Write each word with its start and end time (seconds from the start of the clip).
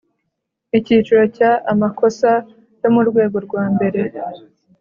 Icyiciro 0.77 1.23
cya 1.37 1.51
Amakosa 1.71 2.31
yo 2.81 2.89
mu 2.95 3.01
rwego 3.09 3.37
rwa 3.45 3.63
mbere 3.73 4.01